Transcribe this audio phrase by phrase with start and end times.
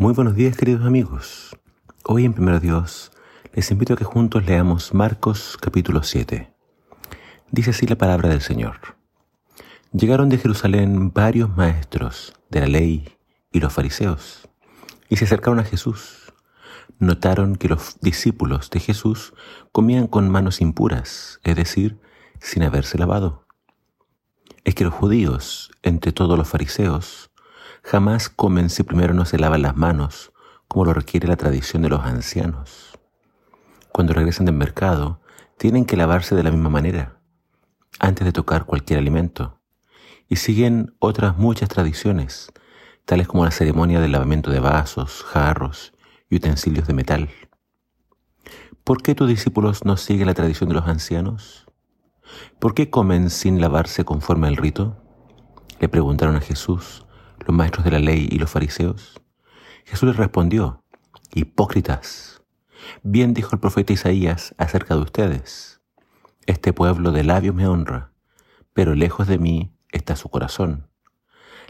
[0.00, 1.56] Muy buenos días queridos amigos.
[2.04, 3.10] Hoy en Primero Dios
[3.52, 6.54] les invito a que juntos leamos Marcos capítulo 7.
[7.50, 8.96] Dice así la palabra del Señor.
[9.90, 13.08] Llegaron de Jerusalén varios maestros de la ley
[13.50, 14.48] y los fariseos
[15.08, 16.32] y se acercaron a Jesús.
[17.00, 19.34] Notaron que los discípulos de Jesús
[19.72, 21.98] comían con manos impuras, es decir,
[22.38, 23.48] sin haberse lavado.
[24.62, 27.32] Es que los judíos, entre todos los fariseos,
[27.90, 30.30] Jamás comen si primero no se lavan las manos,
[30.68, 32.98] como lo requiere la tradición de los ancianos.
[33.92, 35.22] Cuando regresan del mercado,
[35.56, 37.18] tienen que lavarse de la misma manera,
[37.98, 39.58] antes de tocar cualquier alimento.
[40.28, 42.52] Y siguen otras muchas tradiciones,
[43.06, 45.94] tales como la ceremonia del lavamiento de vasos, jarros
[46.28, 47.30] y utensilios de metal.
[48.84, 51.66] ¿Por qué tus discípulos no siguen la tradición de los ancianos?
[52.58, 55.02] ¿Por qué comen sin lavarse conforme al rito?
[55.80, 57.06] Le preguntaron a Jesús
[57.48, 59.22] los maestros de la ley y los fariseos?
[59.86, 60.84] Jesús les respondió,
[61.34, 62.42] Hipócritas,
[63.02, 65.80] bien dijo el profeta Isaías acerca de ustedes.
[66.44, 68.12] Este pueblo de labios me honra,
[68.74, 70.88] pero lejos de mí está su corazón.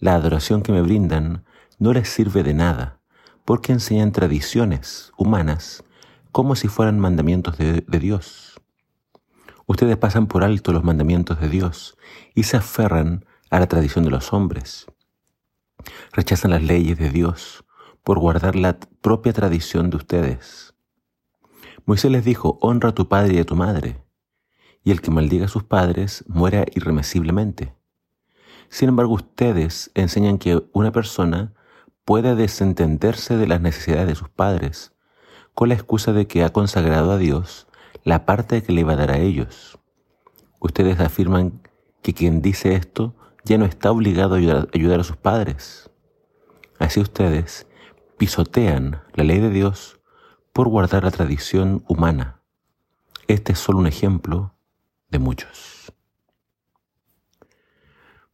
[0.00, 1.44] La adoración que me brindan
[1.78, 2.98] no les sirve de nada,
[3.44, 5.84] porque enseñan tradiciones humanas
[6.32, 8.60] como si fueran mandamientos de, de Dios.
[9.66, 11.96] Ustedes pasan por alto los mandamientos de Dios
[12.34, 14.88] y se aferran a la tradición de los hombres.
[16.12, 17.64] Rechazan las leyes de Dios
[18.02, 20.74] por guardar la propia tradición de ustedes.
[21.86, 24.02] Moisés les dijo, honra a tu padre y a tu madre,
[24.82, 27.74] y el que maldiga a sus padres muera irremisiblemente.
[28.68, 31.54] Sin embargo, ustedes enseñan que una persona
[32.04, 34.92] puede desentenderse de las necesidades de sus padres
[35.54, 37.66] con la excusa de que ha consagrado a Dios
[38.04, 39.78] la parte que le iba a dar a ellos.
[40.58, 41.60] Ustedes afirman
[42.02, 43.14] que quien dice esto
[43.44, 45.90] ya no está obligado a ayudar, a sus padres.
[46.78, 47.66] Así ustedes
[48.18, 50.00] pisotean la ley de Dios
[50.52, 52.40] por guardar la tradición humana.
[53.28, 54.54] Este es solo un ejemplo
[55.08, 55.92] de muchos.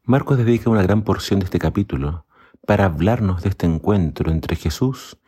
[0.03, 2.27] Marcos dedica una gran porción de este capítulo
[2.67, 5.19] para hablarnos de este encuentro entre Jesús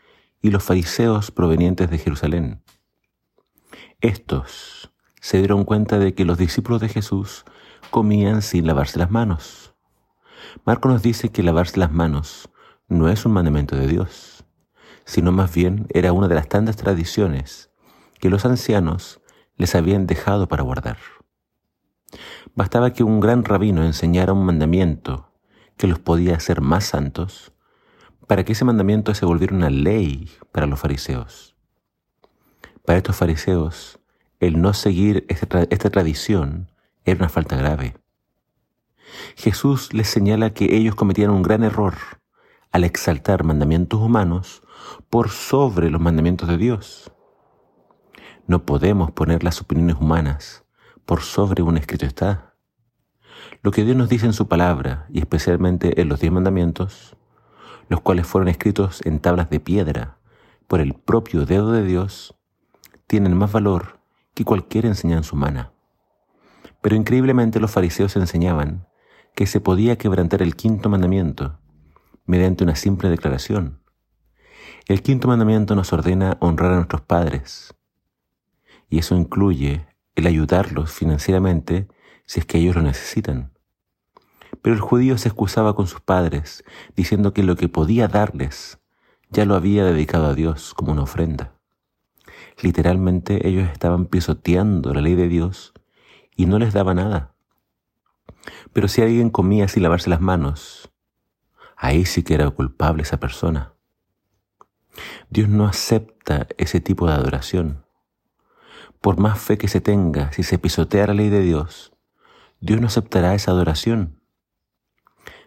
[0.41, 2.63] y los fariseos provenientes de Jerusalén.
[4.01, 7.45] Estos se dieron cuenta de que los discípulos de Jesús
[7.91, 9.68] comían sin lavarse las manos.
[10.65, 12.51] Marco nos dice que lavarse las manos
[12.89, 14.45] no es un mandamiento de Dios,
[15.05, 17.71] sino más bien era una de las tantas tradiciones
[18.19, 19.21] que los ancianos
[19.57, 20.99] les habían dejado para guardar.
[22.55, 25.33] Bastaba que un gran rabino enseñara un mandamiento
[25.77, 27.53] que los podía hacer más santos
[28.27, 31.57] para que ese mandamiento se volviera una ley para los fariseos.
[32.85, 33.99] Para estos fariseos,
[34.41, 36.71] el no seguir esta, esta tradición
[37.05, 37.95] era una falta grave.
[39.37, 41.95] Jesús les señala que ellos cometían un gran error
[42.71, 44.63] al exaltar mandamientos humanos
[45.11, 47.13] por sobre los mandamientos de Dios.
[48.47, 50.65] No podemos poner las opiniones humanas
[51.05, 52.55] por sobre un escrito está.
[53.63, 57.17] Lo que Dios nos dice en su palabra, y especialmente en los diez mandamientos,
[57.89, 60.19] los cuales fueron escritos en tablas de piedra
[60.67, 62.35] por el propio dedo de Dios,
[63.07, 64.01] tienen más valor
[64.35, 65.73] que cualquier enseñanza humana.
[66.81, 68.88] Pero increíblemente los fariseos enseñaban
[69.39, 71.61] que se podía quebrantar el quinto mandamiento
[72.27, 73.79] mediante una simple declaración.
[74.87, 77.73] El quinto mandamiento nos ordena honrar a nuestros padres,
[78.91, 81.87] y eso incluye el ayudarlos financieramente
[82.27, 83.53] si es que ellos lo necesitan.
[84.61, 86.65] Pero el judío se excusaba con sus padres,
[86.97, 88.81] diciendo que lo que podía darles
[89.31, 91.53] ya lo había dedicado a Dios como una ofrenda.
[92.61, 95.75] Literalmente ellos estaban pisoteando la ley de Dios
[96.35, 97.38] y no les daba nada.
[98.73, 100.91] Pero si alguien comía sin lavarse las manos,
[101.77, 103.75] ahí sí que era culpable esa persona.
[105.31, 107.85] Dios no acepta ese tipo de adoración.
[109.01, 111.93] Por más fe que se tenga, si se pisotea la ley de Dios,
[112.61, 114.21] Dios no aceptará esa adoración.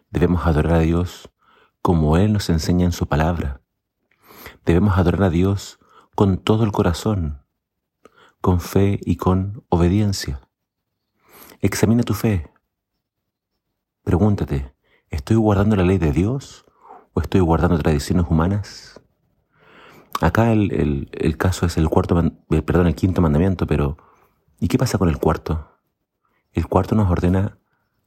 [0.10, 1.30] Debemos adorar a Dios
[1.82, 3.62] como Él nos enseña en su palabra.
[4.66, 5.80] Debemos adorar a Dios
[6.16, 7.42] con todo el corazón,
[8.40, 10.42] con fe y con obediencia.
[11.60, 12.51] Examina tu fe.
[14.12, 14.74] Pregúntate,
[15.10, 16.66] ¿estoy guardando la ley de Dios
[17.14, 19.00] o estoy guardando tradiciones humanas?
[20.20, 23.96] Acá el, caso es el cuarto, eh, perdón, el quinto mandamiento, pero
[24.60, 25.66] ¿y qué pasa con el cuarto?
[26.52, 27.58] El cuarto nos ordena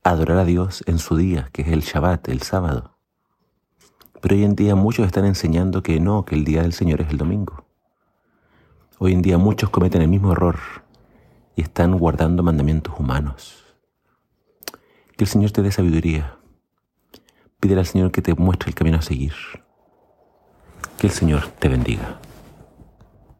[0.02, 2.98] adorar a Dios en su día, que es el Shabbat, el sábado.
[4.20, 7.08] Pero hoy en día muchos están enseñando que no, que el día del Señor es
[7.08, 7.64] el domingo.
[8.98, 10.58] Hoy en día muchos cometen el mismo error
[11.56, 13.63] y están guardando mandamientos humanos.
[15.16, 16.38] Que el Señor te dé sabiduría.
[17.60, 19.34] Pídele al Señor que te muestre el camino a seguir.
[20.98, 22.18] Que el Señor te bendiga.